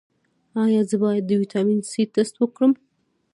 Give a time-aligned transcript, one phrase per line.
[0.63, 2.71] ایا زه باید د ویټامین سي ټسټ وکړم؟